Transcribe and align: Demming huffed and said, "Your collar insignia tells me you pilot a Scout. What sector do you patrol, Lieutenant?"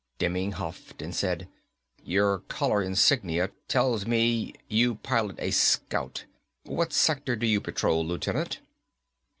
Demming 0.17 0.53
huffed 0.53 0.99
and 1.03 1.13
said, 1.15 1.47
"Your 2.03 2.39
collar 2.47 2.81
insignia 2.81 3.51
tells 3.67 4.07
me 4.07 4.51
you 4.67 4.95
pilot 4.95 5.35
a 5.37 5.51
Scout. 5.51 6.25
What 6.63 6.91
sector 6.91 7.35
do 7.35 7.45
you 7.45 7.61
patrol, 7.61 8.03
Lieutenant?" 8.03 8.61